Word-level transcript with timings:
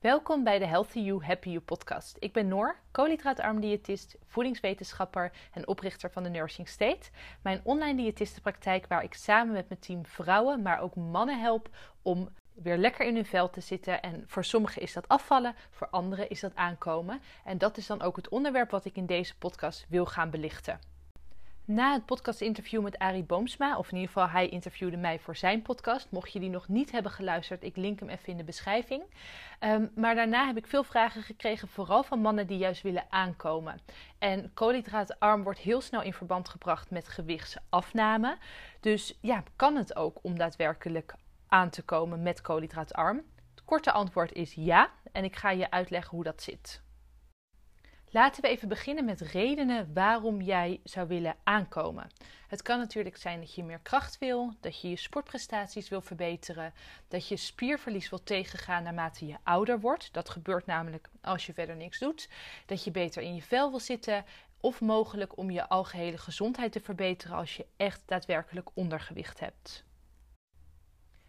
Welkom 0.00 0.44
bij 0.44 0.58
de 0.58 0.66
Healthy 0.66 0.98
You, 0.98 1.24
Happy 1.24 1.48
You 1.48 1.60
podcast. 1.60 2.16
Ik 2.18 2.32
ben 2.32 2.48
Noor, 2.48 2.76
koolhydraatarm 2.90 3.60
diëtist, 3.60 4.16
voedingswetenschapper 4.26 5.32
en 5.52 5.68
oprichter 5.68 6.10
van 6.10 6.22
de 6.22 6.28
Nourishing 6.28 6.68
State. 6.68 7.10
Mijn 7.42 7.60
online 7.64 8.02
diëtistenpraktijk 8.02 8.86
waar 8.86 9.04
ik 9.04 9.14
samen 9.14 9.52
met 9.52 9.68
mijn 9.68 9.80
team 9.80 10.06
vrouwen, 10.06 10.62
maar 10.62 10.80
ook 10.80 10.94
mannen 10.94 11.40
help 11.40 11.68
om 12.02 12.28
weer 12.54 12.76
lekker 12.76 13.06
in 13.06 13.14
hun 13.14 13.26
vel 13.26 13.50
te 13.50 13.60
zitten. 13.60 14.02
En 14.02 14.24
voor 14.26 14.44
sommigen 14.44 14.82
is 14.82 14.92
dat 14.92 15.08
afvallen, 15.08 15.54
voor 15.70 15.88
anderen 15.90 16.28
is 16.28 16.40
dat 16.40 16.54
aankomen. 16.54 17.20
En 17.44 17.58
dat 17.58 17.76
is 17.76 17.86
dan 17.86 18.02
ook 18.02 18.16
het 18.16 18.28
onderwerp 18.28 18.70
wat 18.70 18.84
ik 18.84 18.96
in 18.96 19.06
deze 19.06 19.38
podcast 19.38 19.86
wil 19.88 20.06
gaan 20.06 20.30
belichten. 20.30 20.78
Na 21.70 21.92
het 21.92 22.06
podcastinterview 22.06 22.82
met 22.82 22.98
Arie 22.98 23.22
Boomsma, 23.22 23.78
of 23.78 23.88
in 23.90 23.94
ieder 23.94 24.12
geval 24.12 24.28
hij 24.28 24.48
interviewde 24.48 24.96
mij 24.96 25.18
voor 25.18 25.36
zijn 25.36 25.62
podcast. 25.62 26.10
Mocht 26.10 26.32
je 26.32 26.40
die 26.40 26.50
nog 26.50 26.68
niet 26.68 26.90
hebben 26.90 27.12
geluisterd, 27.12 27.64
ik 27.64 27.76
link 27.76 28.00
hem 28.00 28.08
even 28.08 28.26
in 28.26 28.36
de 28.36 28.44
beschrijving. 28.44 29.02
Ehm, 29.58 29.86
maar 29.94 30.14
daarna 30.14 30.46
heb 30.46 30.56
ik 30.56 30.66
veel 30.66 30.84
vragen 30.84 31.22
gekregen, 31.22 31.68
vooral 31.68 32.02
van 32.02 32.20
mannen 32.20 32.46
die 32.46 32.58
juist 32.58 32.82
willen 32.82 33.04
aankomen. 33.08 33.80
En 34.18 34.50
koolhydraatarm 34.54 35.42
wordt 35.42 35.58
heel 35.58 35.80
snel 35.80 36.02
in 36.02 36.12
verband 36.12 36.48
gebracht 36.48 36.90
met 36.90 37.08
gewichtsafname. 37.08 38.38
Dus 38.80 39.18
ja, 39.20 39.42
kan 39.56 39.76
het 39.76 39.96
ook 39.96 40.18
om 40.22 40.38
daadwerkelijk 40.38 41.14
aan 41.48 41.70
te 41.70 41.82
komen 41.82 42.22
met 42.22 42.40
koolhydraatarm? 42.40 43.16
Het 43.54 43.64
korte 43.64 43.92
antwoord 43.92 44.32
is 44.32 44.54
ja, 44.54 44.90
en 45.12 45.24
ik 45.24 45.36
ga 45.36 45.50
je 45.50 45.70
uitleggen 45.70 46.10
hoe 46.10 46.24
dat 46.24 46.42
zit. 46.42 46.82
Laten 48.12 48.42
we 48.42 48.48
even 48.48 48.68
beginnen 48.68 49.04
met 49.04 49.20
redenen 49.20 49.92
waarom 49.92 50.40
jij 50.40 50.80
zou 50.84 51.08
willen 51.08 51.36
aankomen. 51.42 52.10
Het 52.48 52.62
kan 52.62 52.78
natuurlijk 52.78 53.16
zijn 53.16 53.40
dat 53.40 53.54
je 53.54 53.64
meer 53.64 53.78
kracht 53.78 54.18
wil, 54.18 54.54
dat 54.60 54.80
je 54.80 54.88
je 54.88 54.96
sportprestaties 54.96 55.88
wil 55.88 56.00
verbeteren, 56.00 56.72
dat 57.08 57.28
je 57.28 57.36
spierverlies 57.36 58.10
wil 58.10 58.22
tegengaan 58.22 58.82
naarmate 58.82 59.26
je 59.26 59.36
ouder 59.42 59.80
wordt. 59.80 60.12
Dat 60.12 60.28
gebeurt 60.28 60.66
namelijk 60.66 61.08
als 61.20 61.46
je 61.46 61.52
verder 61.52 61.76
niks 61.76 61.98
doet. 61.98 62.28
Dat 62.66 62.84
je 62.84 62.90
beter 62.90 63.22
in 63.22 63.34
je 63.34 63.42
vel 63.42 63.70
wil 63.70 63.80
zitten 63.80 64.24
of 64.60 64.80
mogelijk 64.80 65.36
om 65.36 65.50
je 65.50 65.68
algehele 65.68 66.18
gezondheid 66.18 66.72
te 66.72 66.80
verbeteren 66.80 67.36
als 67.36 67.56
je 67.56 67.66
echt 67.76 68.02
daadwerkelijk 68.06 68.70
ondergewicht 68.74 69.40
hebt. 69.40 69.84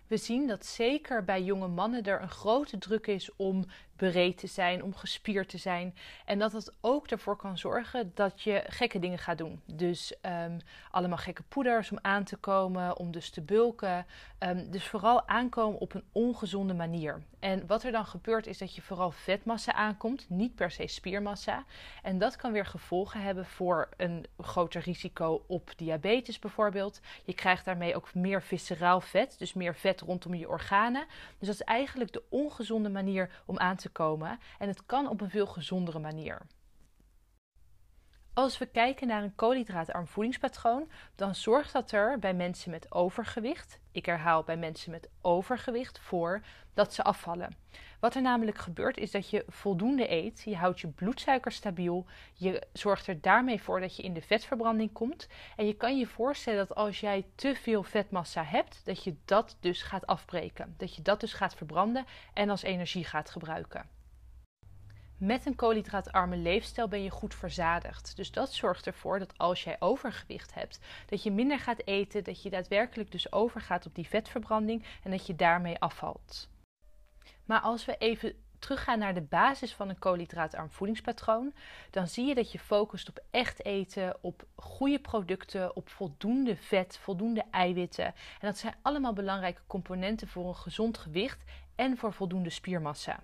We 0.08 0.18
zien 0.18 0.48
dat 0.48 0.66
zeker 0.66 1.24
bij 1.24 1.44
jonge 1.44 1.68
mannen 1.68 2.04
er 2.04 2.22
een 2.22 2.30
grote 2.30 2.78
druk 2.78 3.08
is 3.08 3.36
om 3.36 3.66
bereid 4.02 4.38
te 4.38 4.48
zijn, 4.48 4.84
om 4.84 4.96
gespierd 4.96 5.50
te 5.50 5.58
zijn. 5.58 5.96
En 6.26 6.40
dat 6.40 6.52
dat 6.52 6.74
ook 6.82 7.08
ervoor 7.08 7.36
kan 7.36 7.58
zorgen 7.58 8.12
dat 8.14 8.42
je 8.42 8.64
gekke 8.68 9.00
dingen 9.00 9.18
gaat 9.18 9.38
doen. 9.38 9.62
Dus 9.66 10.14
um, 10.22 10.58
allemaal 10.92 11.18
gekke 11.18 11.44
poeders 11.44 11.92
om 11.92 12.00
aan 12.02 12.24
te 12.24 12.38
komen, 12.38 12.98
om 12.98 13.12
dus 13.12 13.30
te 13.30 13.42
bulken. 13.42 14.06
Um, 14.40 14.72
dus 14.72 14.88
vooral 14.88 15.28
aankomen 15.28 15.80
op 15.80 15.94
een 15.94 16.04
ongezonde 16.12 16.74
manier. 16.74 17.22
En 17.40 17.68
wat 17.68 17.84
er 17.84 17.92
dan 17.92 18.06
gebeurt 18.06 18.48
is 18.48 18.58
dat 18.58 18.76
je 18.76 18.82
vooral 18.82 19.12
vetmassa 19.12 19.74
aankomt, 19.74 20.26
niet 20.30 20.56
per 20.56 20.72
se 20.72 20.88
spiermassa. 20.88 21.66
En 22.04 22.18
dat 22.18 22.36
kan 22.36 22.52
weer 22.52 22.66
gevolgen 22.66 23.22
hebben 23.22 23.46
voor 23.46 23.90
een 23.98 24.26
groter 24.40 24.82
risico 24.82 25.44
op 25.48 25.72
diabetes 25.76 26.40
bijvoorbeeld. 26.40 27.00
Je 27.24 27.34
krijgt 27.34 27.66
daarmee 27.66 27.96
ook 27.96 28.14
meer 28.14 28.42
visceraal 28.42 29.02
vet, 29.02 29.36
dus 29.40 29.54
meer 29.54 29.76
vet 29.76 30.02
rondom 30.02 30.34
je 30.36 30.50
organen. 30.50 31.06
Dus 31.38 31.48
dat 31.48 31.56
is 31.56 31.62
eigenlijk 31.62 32.14
de 32.14 32.24
ongezonde 32.30 32.90
manier 32.90 33.30
om 33.46 33.60
aan 33.60 33.76
te 33.76 33.90
komen 33.92 34.40
en 34.58 34.68
het 34.68 34.86
kan 34.86 35.08
op 35.08 35.22
een 35.22 35.30
veel 35.30 35.48
gezondere 35.48 36.00
manier. 36.00 36.42
Als 38.34 38.58
we 38.58 38.66
kijken 38.66 39.08
naar 39.08 39.24
een 39.24 39.36
koolhydraatarm 39.36 40.08
voedingspatroon, 40.08 40.92
dan 41.16 41.36
zorgt 41.36 41.74
dat 41.74 41.92
er 41.92 42.20
bij 42.20 42.34
mensen 42.34 42.72
met 42.72 42.92
overgewicht, 42.92 43.80
ik 43.92 44.06
herhaal 44.06 44.44
bij 44.44 44.58
mensen 44.58 44.92
met 44.92 45.10
overgewicht, 45.22 46.00
voor 46.00 46.42
dat 46.74 46.94
ze 46.94 47.04
afvallen. 47.04 47.56
Wat 48.00 48.16
er 48.16 48.22
namelijk 48.22 48.58
gebeurt 48.58 48.98
is 48.98 49.12
dat 49.12 49.30
je 49.30 49.46
voldoende 49.48 50.12
eet, 50.12 50.42
je 50.46 50.56
houdt 50.56 50.80
je 50.80 50.88
bloedsuiker 50.88 51.52
stabiel, 51.52 52.06
je 52.34 52.68
zorgt 52.74 53.08
er 53.08 53.22
daarmee 53.22 53.62
voor 53.62 53.80
dat 53.80 53.96
je 53.96 54.04
in 54.04 54.14
de 54.14 54.22
vetverbranding 54.22 54.92
komt. 54.92 55.28
En 55.56 55.66
je 55.66 55.74
kan 55.74 55.98
je 55.98 56.08
voorstellen 56.08 56.68
dat 56.68 56.78
als 56.78 57.00
jij 57.00 57.26
te 57.36 57.56
veel 57.56 57.84
vetmassa 57.84 58.44
hebt, 58.44 58.82
dat 58.86 59.04
je 59.04 59.16
dat 59.26 59.58
dus 59.60 59.82
gaat 59.82 60.08
afbreken. 60.08 60.74
Dat 60.78 60.96
je 60.96 61.02
dat 61.02 61.20
dus 61.20 61.34
gaat 61.34 61.56
verbranden 61.56 62.06
en 62.34 62.50
als 62.50 62.62
energie 62.62 63.04
gaat 63.04 63.30
gebruiken. 63.30 64.01
Met 65.22 65.46
een 65.46 65.56
koolhydraatarme 65.56 66.38
leefstijl 66.38 66.88
ben 66.88 67.04
je 67.04 67.10
goed 67.10 67.36
verzadigd. 67.36 68.16
Dus 68.16 68.32
dat 68.32 68.54
zorgt 68.54 68.86
ervoor 68.86 69.20
dat 69.20 69.38
als 69.38 69.64
jij 69.64 69.76
overgewicht 69.80 70.54
hebt, 70.54 70.80
dat 71.06 71.24
je 71.24 71.32
minder 71.32 71.60
gaat 71.60 71.86
eten, 71.86 72.24
dat 72.24 72.42
je 72.42 72.50
daadwerkelijk 72.50 73.12
dus 73.12 73.32
overgaat 73.32 73.86
op 73.86 73.96
die 73.96 74.08
vetverbranding 74.08 74.86
en 75.04 75.12
dat 75.12 75.28
je 75.28 75.36
daarmee 75.36 75.80
afvalt. 75.80 76.50
Maar 77.46 77.60
als 77.60 77.86
we 77.86 77.98
even 77.98 78.36
teruggaan 78.60 79.00
naar 79.00 79.14
de 79.14 79.22
basis 79.22 79.74
van 79.74 79.90
een 79.90 80.00
koolhydraatarm 80.00 80.70
voedingspatroon, 80.70 81.54
dan 81.90 82.08
zie 82.08 82.26
je 82.26 82.36
dat 82.36 82.52
je 82.52 82.60
focust 82.60 83.10
op 83.10 83.24
echt 83.32 83.66
eten, 83.66 84.18
op 84.22 84.46
goede 84.56 85.00
producten, 85.00 85.76
op 85.76 85.90
voldoende 85.90 86.56
vet, 86.56 86.98
voldoende 86.98 87.44
eiwitten. 87.52 88.06
En 88.06 88.14
dat 88.40 88.58
zijn 88.58 88.76
allemaal 88.82 89.14
belangrijke 89.14 89.62
componenten 89.68 90.28
voor 90.28 90.48
een 90.48 90.56
gezond 90.56 90.98
gewicht 90.98 91.44
en 91.76 91.98
voor 91.98 92.14
voldoende 92.14 92.50
spiermassa. 92.50 93.20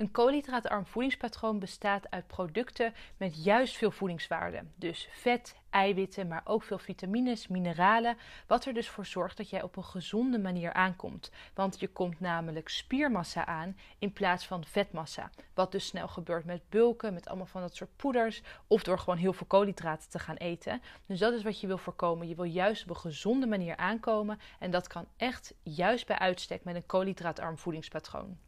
Een 0.00 0.10
koolhydraatarm 0.10 0.86
voedingspatroon 0.86 1.58
bestaat 1.58 2.10
uit 2.10 2.26
producten 2.26 2.94
met 3.16 3.44
juist 3.44 3.76
veel 3.76 3.90
voedingswaarde. 3.90 4.64
Dus 4.74 5.08
vet, 5.10 5.56
eiwitten, 5.70 6.28
maar 6.28 6.40
ook 6.44 6.62
veel 6.62 6.78
vitamines, 6.78 7.48
mineralen. 7.48 8.16
Wat 8.46 8.64
er 8.64 8.74
dus 8.74 8.88
voor 8.88 9.06
zorgt 9.06 9.36
dat 9.36 9.50
jij 9.50 9.62
op 9.62 9.76
een 9.76 9.84
gezonde 9.84 10.38
manier 10.38 10.72
aankomt. 10.72 11.30
Want 11.54 11.80
je 11.80 11.88
komt 11.88 12.20
namelijk 12.20 12.68
spiermassa 12.68 13.46
aan 13.46 13.76
in 13.98 14.12
plaats 14.12 14.46
van 14.46 14.64
vetmassa. 14.64 15.30
Wat 15.54 15.72
dus 15.72 15.86
snel 15.86 16.08
gebeurt 16.08 16.44
met 16.44 16.62
bulken, 16.68 17.14
met 17.14 17.28
allemaal 17.28 17.46
van 17.46 17.60
dat 17.60 17.76
soort 17.76 17.96
poeders. 17.96 18.42
Of 18.66 18.82
door 18.82 18.98
gewoon 18.98 19.18
heel 19.18 19.32
veel 19.32 19.46
koolhydraten 19.46 20.10
te 20.10 20.18
gaan 20.18 20.36
eten. 20.36 20.82
Dus 21.06 21.18
dat 21.18 21.32
is 21.32 21.42
wat 21.42 21.60
je 21.60 21.66
wil 21.66 21.78
voorkomen. 21.78 22.28
Je 22.28 22.34
wil 22.34 22.44
juist 22.44 22.82
op 22.82 22.90
een 22.90 22.96
gezonde 22.96 23.46
manier 23.46 23.76
aankomen. 23.76 24.40
En 24.58 24.70
dat 24.70 24.86
kan 24.86 25.06
echt 25.16 25.54
juist 25.62 26.06
bij 26.06 26.18
uitstek 26.18 26.64
met 26.64 26.74
een 26.74 26.86
koolhydraatarm 26.86 27.58
voedingspatroon. 27.58 28.38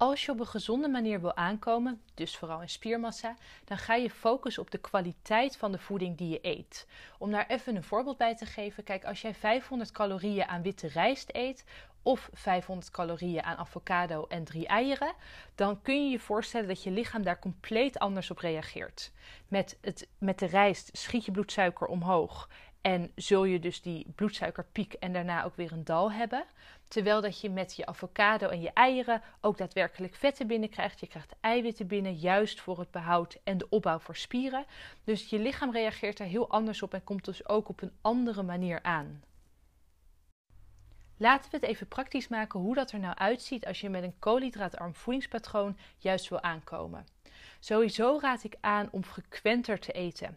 Als 0.00 0.24
je 0.24 0.32
op 0.32 0.40
een 0.40 0.46
gezonde 0.46 0.88
manier 0.88 1.20
wil 1.20 1.36
aankomen, 1.36 2.00
dus 2.14 2.36
vooral 2.36 2.60
in 2.60 2.68
spiermassa, 2.68 3.36
dan 3.64 3.78
ga 3.78 3.94
je 3.94 4.10
focussen 4.10 4.62
op 4.62 4.70
de 4.70 4.78
kwaliteit 4.78 5.56
van 5.56 5.72
de 5.72 5.78
voeding 5.78 6.16
die 6.16 6.28
je 6.28 6.38
eet. 6.42 6.86
Om 7.18 7.30
daar 7.30 7.46
even 7.46 7.76
een 7.76 7.82
voorbeeld 7.82 8.16
bij 8.16 8.36
te 8.36 8.46
geven, 8.46 8.84
kijk, 8.84 9.04
als 9.04 9.20
jij 9.20 9.34
500 9.34 9.92
calorieën 9.92 10.46
aan 10.46 10.62
witte 10.62 10.88
rijst 10.88 11.28
eet 11.32 11.64
of 12.02 12.30
500 12.32 12.90
calorieën 12.90 13.42
aan 13.42 13.56
avocado 13.56 14.26
en 14.28 14.44
drie 14.44 14.66
eieren, 14.66 15.12
dan 15.54 15.82
kun 15.82 16.04
je 16.04 16.10
je 16.10 16.18
voorstellen 16.18 16.68
dat 16.68 16.82
je 16.82 16.90
lichaam 16.90 17.22
daar 17.22 17.38
compleet 17.38 17.98
anders 17.98 18.30
op 18.30 18.38
reageert. 18.38 19.12
Met, 19.48 19.78
het, 19.80 20.08
met 20.18 20.38
de 20.38 20.46
rijst 20.46 20.90
schiet 20.92 21.24
je 21.24 21.32
bloedsuiker 21.32 21.86
omhoog 21.86 22.48
en 22.80 23.12
zul 23.14 23.44
je 23.44 23.58
dus 23.58 23.82
die 23.82 24.06
bloedsuikerpiek 24.14 24.92
en 24.92 25.12
daarna 25.12 25.44
ook 25.44 25.56
weer 25.56 25.72
een 25.72 25.84
dal 25.84 26.12
hebben. 26.12 26.44
Terwijl 26.90 27.20
dat 27.20 27.40
je 27.40 27.50
met 27.50 27.76
je 27.76 27.86
avocado 27.86 28.48
en 28.48 28.60
je 28.60 28.72
eieren 28.72 29.22
ook 29.40 29.58
daadwerkelijk 29.58 30.14
vetten 30.14 30.46
binnenkrijgt. 30.46 31.00
Je 31.00 31.06
krijgt 31.06 31.34
eiwitten 31.40 31.86
binnen, 31.86 32.14
juist 32.14 32.60
voor 32.60 32.78
het 32.78 32.90
behoud 32.90 33.38
en 33.44 33.58
de 33.58 33.68
opbouw 33.68 33.98
voor 33.98 34.16
spieren. 34.16 34.64
Dus 35.04 35.30
je 35.30 35.38
lichaam 35.38 35.72
reageert 35.72 36.18
er 36.18 36.26
heel 36.26 36.50
anders 36.50 36.82
op 36.82 36.94
en 36.94 37.04
komt 37.04 37.24
dus 37.24 37.48
ook 37.48 37.68
op 37.68 37.82
een 37.82 37.92
andere 38.00 38.42
manier 38.42 38.82
aan. 38.82 39.22
Laten 41.16 41.50
we 41.50 41.56
het 41.56 41.66
even 41.66 41.88
praktisch 41.88 42.28
maken 42.28 42.60
hoe 42.60 42.74
dat 42.74 42.92
er 42.92 42.98
nou 42.98 43.14
uitziet 43.14 43.66
als 43.66 43.80
je 43.80 43.90
met 43.90 44.02
een 44.02 44.18
koolhydraatarm 44.18 44.94
voedingspatroon 44.94 45.78
juist 45.98 46.28
wil 46.28 46.40
aankomen. 46.40 47.06
Sowieso 47.60 48.18
raad 48.20 48.44
ik 48.44 48.56
aan 48.60 48.88
om 48.90 49.04
frequenter 49.04 49.78
te 49.78 49.92
eten. 49.92 50.34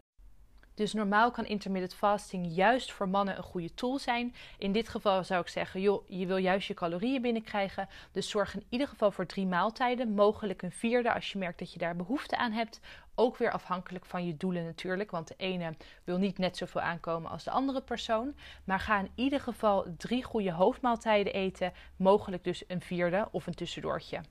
Dus 0.73 0.93
normaal 0.93 1.31
kan 1.31 1.45
intermittent 1.45 1.93
fasting 1.93 2.55
juist 2.55 2.91
voor 2.91 3.09
mannen 3.09 3.37
een 3.37 3.43
goede 3.43 3.73
tool 3.73 3.99
zijn. 3.99 4.35
In 4.57 4.71
dit 4.71 4.89
geval 4.89 5.23
zou 5.23 5.41
ik 5.41 5.47
zeggen, 5.47 5.81
joh, 5.81 6.07
je 6.07 6.25
wil 6.25 6.37
juist 6.37 6.67
je 6.67 6.73
calorieën 6.73 7.21
binnenkrijgen. 7.21 7.87
Dus 8.11 8.29
zorg 8.29 8.55
in 8.55 8.65
ieder 8.69 8.87
geval 8.87 9.11
voor 9.11 9.25
drie 9.25 9.45
maaltijden. 9.45 10.13
Mogelijk 10.13 10.61
een 10.61 10.71
vierde 10.71 11.13
als 11.13 11.31
je 11.31 11.37
merkt 11.37 11.59
dat 11.59 11.73
je 11.73 11.79
daar 11.79 11.95
behoefte 11.95 12.37
aan 12.37 12.51
hebt. 12.51 12.79
Ook 13.15 13.37
weer 13.37 13.51
afhankelijk 13.51 14.05
van 14.05 14.25
je 14.25 14.37
doelen 14.37 14.65
natuurlijk. 14.65 15.11
Want 15.11 15.27
de 15.27 15.35
ene 15.37 15.75
wil 16.03 16.17
niet 16.17 16.37
net 16.37 16.57
zoveel 16.57 16.81
aankomen 16.81 17.31
als 17.31 17.43
de 17.43 17.51
andere 17.51 17.81
persoon. 17.81 18.35
Maar 18.63 18.79
ga 18.79 18.99
in 18.99 19.11
ieder 19.15 19.39
geval 19.39 19.85
drie 19.97 20.23
goede 20.23 20.51
hoofdmaaltijden 20.51 21.33
eten. 21.33 21.73
Mogelijk 21.95 22.43
dus 22.43 22.63
een 22.67 22.81
vierde 22.81 23.27
of 23.31 23.47
een 23.47 23.55
tussendoortje. 23.55 24.21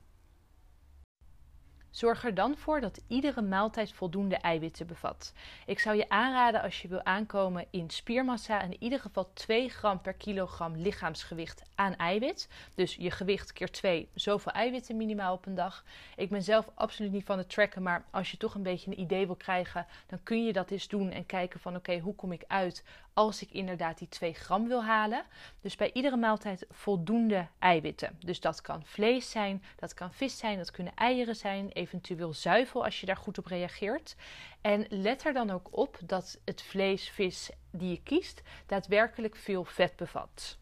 Zorg 1.92 2.24
er 2.24 2.34
dan 2.34 2.56
voor 2.56 2.80
dat 2.80 3.00
iedere 3.06 3.42
maaltijd 3.42 3.92
voldoende 3.92 4.36
eiwitten 4.36 4.86
bevat. 4.86 5.32
Ik 5.66 5.78
zou 5.78 5.96
je 5.96 6.08
aanraden 6.08 6.62
als 6.62 6.82
je 6.82 6.88
wil 6.88 7.04
aankomen 7.04 7.66
in 7.70 7.90
spiermassa 7.90 8.62
in 8.62 8.76
ieder 8.78 9.00
geval 9.00 9.30
2 9.32 9.68
gram 9.68 10.00
per 10.00 10.12
kilogram 10.12 10.76
lichaamsgewicht 10.76 11.62
aan 11.74 11.96
eiwit. 11.96 12.48
Dus 12.74 12.94
je 12.94 13.10
gewicht 13.10 13.52
keer 13.52 13.70
2, 13.70 14.08
zoveel 14.14 14.52
eiwitten 14.52 14.96
minimaal 14.96 15.34
op 15.34 15.46
een 15.46 15.54
dag. 15.54 15.84
Ik 16.16 16.28
ben 16.28 16.42
zelf 16.42 16.70
absoluut 16.74 17.12
niet 17.12 17.24
van 17.24 17.38
het 17.38 17.50
tracken, 17.50 17.82
maar 17.82 18.04
als 18.10 18.30
je 18.30 18.36
toch 18.36 18.54
een 18.54 18.62
beetje 18.62 18.90
een 18.90 19.00
idee 19.00 19.26
wil 19.26 19.36
krijgen, 19.36 19.86
dan 20.06 20.22
kun 20.22 20.44
je 20.44 20.52
dat 20.52 20.70
eens 20.70 20.88
doen 20.88 21.10
en 21.10 21.26
kijken 21.26 21.60
van 21.60 21.76
oké, 21.76 21.98
hoe 21.98 22.14
kom 22.14 22.32
ik 22.32 22.44
uit 22.46 22.84
als 23.14 23.42
ik 23.42 23.50
inderdaad 23.50 23.98
die 23.98 24.08
2 24.08 24.34
gram 24.34 24.68
wil 24.68 24.84
halen. 24.84 25.24
Dus 25.60 25.76
bij 25.76 25.92
iedere 25.92 26.16
maaltijd 26.16 26.66
voldoende 26.70 27.48
eiwitten. 27.58 28.16
Dus 28.18 28.40
dat 28.40 28.60
kan 28.60 28.84
vlees 28.84 29.30
zijn, 29.30 29.62
dat 29.76 29.94
kan 29.94 30.12
vis 30.12 30.38
zijn, 30.38 30.58
dat 30.58 30.70
kunnen 30.70 30.94
eieren 30.94 31.36
zijn, 31.36 31.68
eventueel 31.68 32.34
zuivel 32.34 32.84
als 32.84 33.00
je 33.00 33.06
daar 33.06 33.16
goed 33.16 33.38
op 33.38 33.46
reageert. 33.46 34.16
En 34.60 34.86
let 34.88 35.24
er 35.24 35.32
dan 35.32 35.50
ook 35.50 35.68
op 35.70 35.98
dat 36.04 36.38
het 36.44 36.62
vlees, 36.62 37.08
vis 37.08 37.50
die 37.70 37.90
je 37.90 38.02
kiest 38.02 38.42
daadwerkelijk 38.66 39.36
veel 39.36 39.64
vet 39.64 39.96
bevat. 39.96 40.60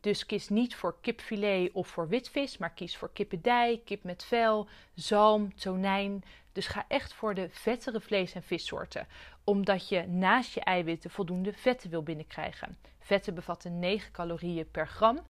Dus 0.00 0.26
kies 0.26 0.48
niet 0.48 0.74
voor 0.74 1.00
kipfilet 1.00 1.72
of 1.72 1.88
voor 1.88 2.08
witvis, 2.08 2.58
maar 2.58 2.72
kies 2.72 2.96
voor 2.96 3.12
kippendij, 3.12 3.80
kip 3.84 4.04
met 4.04 4.24
vel, 4.24 4.68
zalm, 4.94 5.54
tonijn. 5.54 6.24
Dus 6.52 6.66
ga 6.66 6.84
echt 6.88 7.12
voor 7.12 7.34
de 7.34 7.48
vettere 7.50 8.00
vlees- 8.00 8.34
en 8.34 8.42
vissoorten, 8.42 9.06
omdat 9.44 9.88
je 9.88 10.06
naast 10.06 10.54
je 10.54 10.60
eiwitten 10.60 11.10
voldoende 11.10 11.52
vetten 11.52 11.90
wil 11.90 12.02
binnenkrijgen. 12.02 12.78
Vetten 12.98 13.34
bevatten 13.34 13.78
9 13.78 14.12
calorieën 14.12 14.70
per 14.70 14.88
gram, 14.88 15.24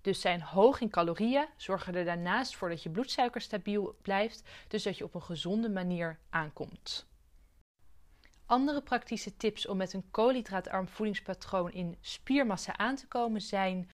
dus 0.00 0.20
zijn 0.20 0.42
hoog 0.42 0.80
in 0.80 0.90
calorieën, 0.90 1.48
zorgen 1.56 1.94
er 1.94 2.04
daarnaast 2.04 2.56
voor 2.56 2.68
dat 2.68 2.82
je 2.82 2.90
bloedsuiker 2.90 3.40
stabiel 3.40 3.96
blijft, 4.02 4.48
dus 4.68 4.82
dat 4.82 4.98
je 4.98 5.04
op 5.04 5.14
een 5.14 5.22
gezonde 5.22 5.68
manier 5.68 6.18
aankomt. 6.30 7.06
Andere 8.46 8.82
praktische 8.82 9.36
tips 9.36 9.66
om 9.66 9.76
met 9.76 9.92
een 9.92 10.10
koolhydraatarm 10.10 10.88
voedingspatroon 10.88 11.72
in 11.72 11.96
spiermassa 12.00 12.76
aan 12.76 12.96
te 12.96 13.06
komen 13.06 13.40
zijn 13.40 13.90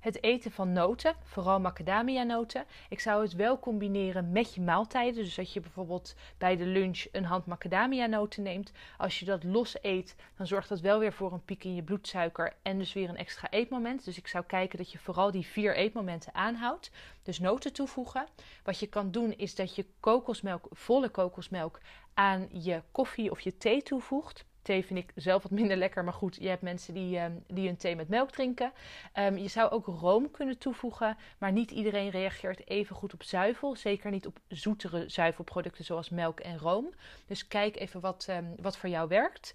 het 0.00 0.22
eten 0.22 0.50
van 0.50 0.72
noten, 0.72 1.14
vooral 1.22 1.60
macadamia-noten. 1.60 2.64
Ik 2.88 3.00
zou 3.00 3.22
het 3.22 3.34
wel 3.34 3.58
combineren 3.58 4.32
met 4.32 4.54
je 4.54 4.60
maaltijden. 4.60 5.24
Dus 5.24 5.34
dat 5.34 5.52
je 5.52 5.60
bijvoorbeeld 5.60 6.14
bij 6.38 6.56
de 6.56 6.66
lunch 6.66 7.06
een 7.12 7.24
hand 7.24 7.46
macadamia-noten 7.46 8.42
neemt. 8.42 8.72
Als 8.98 9.18
je 9.18 9.24
dat 9.24 9.44
los 9.44 9.76
eet, 9.82 10.16
dan 10.36 10.46
zorgt 10.46 10.68
dat 10.68 10.80
wel 10.80 10.98
weer 10.98 11.12
voor 11.12 11.32
een 11.32 11.44
piek 11.44 11.64
in 11.64 11.74
je 11.74 11.82
bloedsuiker 11.82 12.52
en 12.62 12.78
dus 12.78 12.92
weer 12.92 13.08
een 13.08 13.16
extra 13.16 13.50
eetmoment. 13.50 14.04
Dus 14.04 14.18
ik 14.18 14.26
zou 14.26 14.44
kijken 14.44 14.78
dat 14.78 14.92
je 14.92 14.98
vooral 14.98 15.30
die 15.30 15.46
vier 15.46 15.76
eetmomenten 15.76 16.34
aanhoudt. 16.34 16.90
Dus 17.22 17.38
noten 17.38 17.72
toevoegen. 17.72 18.26
Wat 18.62 18.78
je 18.78 18.86
kan 18.86 19.10
doen 19.10 19.32
is 19.36 19.54
dat 19.54 19.74
je 19.74 19.86
kokosmelk, 20.00 20.66
volle 20.70 21.08
kokosmelk, 21.08 21.80
aan 22.14 22.48
je 22.52 22.82
koffie 22.90 23.30
of 23.30 23.40
je 23.40 23.56
thee 23.56 23.82
toevoegt. 23.82 24.44
Thee 24.68 24.84
vind 24.84 24.98
ik 24.98 25.12
zelf 25.14 25.42
wat 25.42 25.52
minder 25.52 25.76
lekker, 25.76 26.04
maar 26.04 26.12
goed, 26.12 26.36
je 26.40 26.48
hebt 26.48 26.62
mensen 26.62 26.94
die, 26.94 27.18
um, 27.18 27.44
die 27.46 27.68
een 27.68 27.76
thee 27.76 27.96
met 27.96 28.08
melk 28.08 28.30
drinken. 28.30 28.72
Um, 29.14 29.36
je 29.36 29.48
zou 29.48 29.70
ook 29.70 29.86
room 29.86 30.30
kunnen 30.30 30.58
toevoegen, 30.58 31.16
maar 31.38 31.52
niet 31.52 31.70
iedereen 31.70 32.10
reageert 32.10 32.68
even 32.68 32.96
goed 32.96 33.14
op 33.14 33.22
zuivel. 33.22 33.76
Zeker 33.76 34.10
niet 34.10 34.26
op 34.26 34.38
zoetere 34.48 35.08
zuivelproducten 35.08 35.84
zoals 35.84 36.08
melk 36.08 36.40
en 36.40 36.58
room. 36.58 36.94
Dus 37.26 37.46
kijk 37.46 37.76
even 37.76 38.00
wat, 38.00 38.26
um, 38.30 38.54
wat 38.60 38.76
voor 38.76 38.88
jou 38.88 39.08
werkt. 39.08 39.54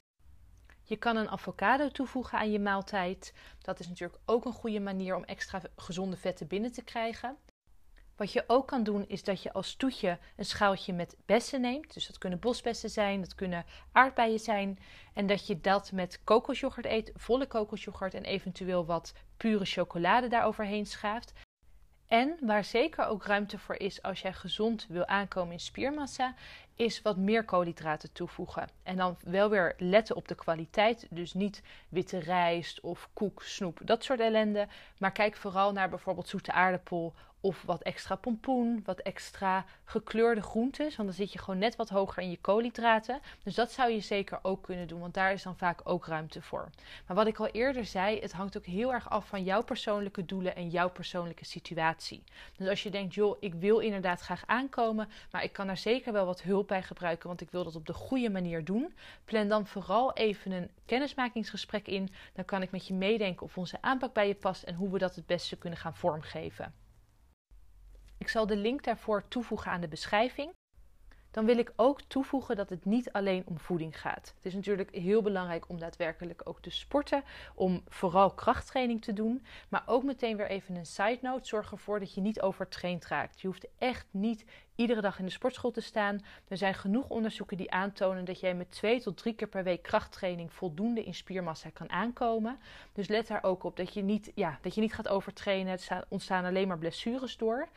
Je 0.83 0.97
kan 0.97 1.15
een 1.15 1.29
avocado 1.29 1.89
toevoegen 1.89 2.37
aan 2.37 2.51
je 2.51 2.59
maaltijd. 2.59 3.33
Dat 3.61 3.79
is 3.79 3.87
natuurlijk 3.87 4.19
ook 4.25 4.45
een 4.45 4.53
goede 4.53 4.79
manier 4.79 5.15
om 5.15 5.23
extra 5.23 5.61
gezonde 5.75 6.17
vetten 6.17 6.47
binnen 6.47 6.71
te 6.71 6.83
krijgen. 6.83 7.37
Wat 8.15 8.33
je 8.33 8.43
ook 8.47 8.67
kan 8.67 8.83
doen 8.83 9.07
is 9.07 9.23
dat 9.23 9.43
je 9.43 9.53
als 9.53 9.75
toetje 9.75 10.17
een 10.35 10.45
schaaltje 10.45 10.93
met 10.93 11.15
bessen 11.25 11.61
neemt. 11.61 11.93
Dus 11.93 12.07
dat 12.07 12.17
kunnen 12.17 12.39
bosbessen 12.39 12.89
zijn, 12.89 13.21
dat 13.21 13.35
kunnen 13.35 13.65
aardbeien 13.91 14.39
zijn. 14.39 14.79
En 15.13 15.27
dat 15.27 15.47
je 15.47 15.61
dat 15.61 15.91
met 15.91 16.21
kokosjoghurt 16.23 16.85
eet, 16.85 17.11
volle 17.15 17.47
kokosjoghurt 17.47 18.13
en 18.13 18.23
eventueel 18.23 18.85
wat 18.85 19.13
pure 19.37 19.65
chocolade 19.65 20.27
daaroverheen 20.27 20.85
schaaft. 20.85 21.33
En 22.07 22.37
waar 22.41 22.63
zeker 22.63 23.05
ook 23.05 23.25
ruimte 23.25 23.59
voor 23.59 23.75
is 23.75 24.01
als 24.01 24.21
jij 24.21 24.33
gezond 24.33 24.85
wil 24.89 25.05
aankomen 25.05 25.53
in 25.53 25.59
spiermassa, 25.59 26.33
is 26.75 27.01
wat 27.01 27.17
meer 27.17 27.45
koolhydraten 27.45 28.11
toevoegen. 28.11 28.69
En 28.83 28.97
dan 28.97 29.17
wel 29.23 29.49
weer 29.49 29.73
letten 29.77 30.15
op 30.15 30.27
de 30.27 30.35
kwaliteit. 30.35 31.07
Dus 31.09 31.33
niet 31.33 31.61
witte 31.89 32.17
rijst 32.19 32.79
of 32.81 33.09
koek, 33.13 33.43
snoep, 33.43 33.79
dat 33.83 34.03
soort 34.03 34.19
ellende. 34.19 34.67
Maar 34.97 35.11
kijk 35.11 35.35
vooral 35.35 35.71
naar 35.71 35.89
bijvoorbeeld 35.89 36.27
zoete 36.27 36.51
aardappel 36.51 37.13
of 37.43 37.63
wat 37.65 37.81
extra 37.81 38.15
pompoen, 38.15 38.81
wat 38.85 38.99
extra 38.99 39.65
gekleurde 39.83 40.41
groentes. 40.41 40.95
Want 40.95 41.07
dan 41.07 41.17
zit 41.17 41.33
je 41.33 41.39
gewoon 41.39 41.59
net 41.59 41.75
wat 41.75 41.89
hoger 41.89 42.23
in 42.23 42.29
je 42.29 42.37
koolhydraten. 42.41 43.19
Dus 43.43 43.55
dat 43.55 43.71
zou 43.71 43.91
je 43.91 43.99
zeker 43.99 44.39
ook 44.41 44.63
kunnen 44.63 44.87
doen, 44.87 44.99
want 44.99 45.13
daar 45.13 45.33
is 45.33 45.43
dan 45.43 45.57
vaak 45.57 45.81
ook 45.83 46.05
ruimte 46.05 46.41
voor. 46.41 46.69
Maar 47.07 47.15
wat 47.15 47.27
ik 47.27 47.39
al 47.39 47.47
eerder 47.47 47.85
zei, 47.85 48.19
het 48.19 48.31
hangt 48.31 48.57
ook 48.57 48.65
heel 48.65 48.93
erg 48.93 49.09
af 49.09 49.27
van 49.27 49.43
jouw 49.43 49.63
persoonlijke 49.63 50.25
doelen 50.25 50.55
en 50.55 50.69
jouw 50.69 50.89
persoonlijke 50.89 51.45
situatie. 51.45 52.23
Dus 52.57 52.67
als 52.67 52.83
je 52.83 52.89
denkt, 52.89 53.13
joh, 53.13 53.37
ik 53.39 53.53
wil 53.53 53.79
inderdaad 53.79 54.21
graag 54.21 54.43
aankomen, 54.45 55.09
maar 55.31 55.43
ik 55.43 55.53
kan 55.53 55.67
daar 55.67 55.77
zeker 55.77 56.13
wel 56.13 56.25
wat 56.25 56.41
hulp 56.41 56.67
bij 56.67 56.83
gebruiken, 56.83 57.27
want 57.27 57.41
ik 57.41 57.51
wil 57.51 57.63
dat 57.63 57.75
op 57.75 57.85
de 57.85 57.93
goede 57.93 58.29
manier 58.29 58.65
doen. 58.65 58.93
Plan 59.25 59.47
dan 59.47 59.67
vooral 59.67 60.13
even 60.13 60.51
een 60.51 60.69
kennismakingsgesprek 60.85 61.87
in. 61.87 62.13
Dan 62.33 62.45
kan 62.45 62.61
ik 62.61 62.71
met 62.71 62.87
je 62.87 62.93
meedenken 62.93 63.45
of 63.45 63.57
onze 63.57 63.77
aanpak 63.81 64.13
bij 64.13 64.27
je 64.27 64.35
past 64.35 64.63
en 64.63 64.75
hoe 64.75 64.91
we 64.91 64.97
dat 64.97 65.15
het 65.15 65.25
beste 65.25 65.57
kunnen 65.57 65.79
gaan 65.79 65.95
vormgeven. 65.95 66.82
Ik 68.23 68.29
zal 68.29 68.47
de 68.47 68.55
link 68.55 68.83
daarvoor 68.83 69.27
toevoegen 69.27 69.71
aan 69.71 69.81
de 69.81 69.87
beschrijving. 69.87 70.53
Dan 71.31 71.45
wil 71.45 71.57
ik 71.57 71.73
ook 71.75 72.01
toevoegen 72.01 72.55
dat 72.55 72.69
het 72.69 72.85
niet 72.85 73.11
alleen 73.11 73.43
om 73.45 73.59
voeding 73.59 73.99
gaat. 73.99 74.33
Het 74.35 74.45
is 74.45 74.53
natuurlijk 74.53 74.95
heel 74.95 75.21
belangrijk 75.21 75.69
om 75.69 75.79
daadwerkelijk 75.79 76.41
ook 76.43 76.61
te 76.61 76.69
sporten, 76.69 77.23
om 77.55 77.83
vooral 77.87 78.33
krachttraining 78.33 79.01
te 79.01 79.13
doen. 79.13 79.45
Maar 79.69 79.83
ook 79.85 80.03
meteen 80.03 80.37
weer 80.37 80.47
even 80.47 80.75
een 80.75 80.85
side 80.85 81.17
note: 81.21 81.47
zorg 81.47 81.71
ervoor 81.71 81.99
dat 81.99 82.13
je 82.13 82.21
niet 82.21 82.41
overtraind 82.41 83.05
raakt. 83.05 83.41
Je 83.41 83.47
hoeft 83.47 83.67
echt 83.77 84.07
niet 84.11 84.45
iedere 84.75 85.01
dag 85.01 85.19
in 85.19 85.25
de 85.25 85.31
sportschool 85.31 85.71
te 85.71 85.81
staan. 85.81 86.21
Er 86.47 86.57
zijn 86.57 86.73
genoeg 86.73 87.09
onderzoeken 87.09 87.57
die 87.57 87.71
aantonen 87.71 88.25
dat 88.25 88.39
jij 88.39 88.55
met 88.55 88.71
twee 88.71 89.01
tot 89.01 89.17
drie 89.17 89.33
keer 89.33 89.47
per 89.47 89.63
week 89.63 89.81
krachttraining 89.81 90.53
voldoende 90.53 91.03
in 91.03 91.13
spiermassa 91.13 91.69
kan 91.69 91.89
aankomen. 91.89 92.59
Dus 92.93 93.07
let 93.07 93.27
daar 93.27 93.43
ook 93.43 93.63
op 93.63 93.77
dat 93.77 93.93
je 93.93 94.03
niet, 94.03 94.31
ja, 94.35 94.57
dat 94.61 94.75
je 94.75 94.81
niet 94.81 94.93
gaat 94.93 95.07
overtrainen. 95.07 95.77
Er 95.87 96.05
ontstaan 96.09 96.45
alleen 96.45 96.67
maar 96.67 96.77
blessures 96.77 97.37
door. 97.37 97.67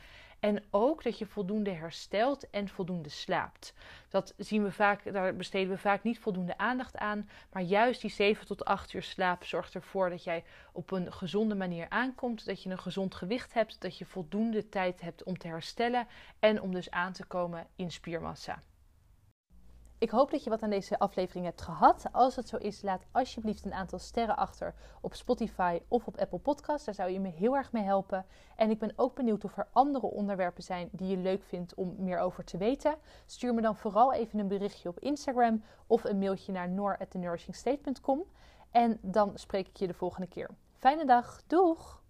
En 0.47 0.65
ook 0.71 1.03
dat 1.03 1.19
je 1.19 1.27
voldoende 1.27 1.71
herstelt 1.71 2.51
en 2.51 2.69
voldoende 2.69 3.09
slaapt. 3.09 3.75
Dat 4.09 4.35
zien 4.37 4.63
we 4.63 4.73
vaak, 4.73 5.13
daar 5.13 5.37
besteden 5.37 5.71
we 5.71 5.79
vaak 5.79 6.03
niet 6.03 6.19
voldoende 6.19 6.59
aandacht 6.59 6.97
aan. 6.97 7.29
Maar 7.53 7.63
juist 7.63 8.01
die 8.01 8.11
7 8.11 8.47
tot 8.47 8.65
8 8.65 8.93
uur 8.93 9.03
slaap 9.03 9.45
zorgt 9.45 9.75
ervoor 9.75 10.11
dat 10.11 10.25
jij 10.25 10.45
op 10.73 10.91
een 10.91 11.13
gezonde 11.13 11.55
manier 11.55 11.89
aankomt. 11.89 12.47
Dat 12.47 12.63
je 12.63 12.71
een 12.71 12.79
gezond 12.79 13.15
gewicht 13.15 13.55
hebt. 13.55 13.81
Dat 13.81 13.99
je 13.99 14.07
voldoende 14.07 14.69
tijd 14.69 15.01
hebt 15.01 15.23
om 15.23 15.39
te 15.39 15.49
herstellen. 15.49 16.07
En 16.39 16.61
om 16.61 16.73
dus 16.73 16.91
aan 16.91 17.13
te 17.13 17.25
komen 17.25 17.67
in 17.77 17.91
spiermassa. 17.91 18.63
Ik 19.99 20.11
hoop 20.11 20.31
dat 20.31 20.45
je 20.45 20.51
wat 20.51 20.63
aan 20.63 20.71
deze 20.71 20.99
aflevering 20.99 21.45
hebt 21.45 21.63
gehad. 21.63 22.07
Als 22.13 22.35
dat 22.35 22.49
zo 22.49 22.57
is, 22.57 22.83
laat 22.83 23.07
alsjeblieft 23.13 23.65
een 23.65 23.75
aantal 23.75 23.99
sterren 23.99 24.37
achter 24.37 24.75
op 25.01 25.15
Spotify 25.15 25.81
of 25.89 26.07
op 26.07 26.19
Apple 26.19 26.39
Podcasts. 26.39 26.85
Daar 26.85 26.95
zou 26.95 27.11
je 27.11 27.21
me 27.21 27.29
heel 27.29 27.57
erg 27.57 27.73
mee 27.73 27.83
helpen. 27.83 28.27
En 28.57 28.71
ik 28.71 28.79
ben 28.79 28.93
ook 28.97 29.15
benieuwd 29.15 29.45
of 29.45 29.57
er 29.57 29.69
andere 29.73 30.07
onderwerpen 30.07 30.63
zijn 30.63 30.89
die 30.93 31.09
je 31.09 31.17
leuk 31.17 31.43
vindt 31.43 31.75
om 31.75 31.95
meer 31.99 32.19
over 32.19 32.45
te 32.45 32.57
weten. 32.57 32.95
Stuur 33.27 33.55
me 33.55 33.61
dan 33.61 33.77
vooral 33.77 34.13
even 34.13 34.39
een 34.39 34.49
berichtje 34.49 34.89
op 34.89 34.99
Instagram 34.99 35.63
of 35.87 36.05
een 36.05 36.19
mailtje 36.19 36.53
naar 36.53 36.69
noor@thenourishingstate.com. 36.69 38.25
En 38.71 38.99
dan 39.03 39.31
spreek 39.35 39.69
ik 39.69 39.77
je 39.77 39.87
de 39.87 39.95
volgende 39.95 40.29
keer. 40.29 40.51
Fijne 40.73 41.05
dag. 41.05 41.43
Doeg! 41.47 42.03